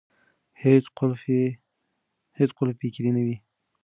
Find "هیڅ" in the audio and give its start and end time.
2.37-2.51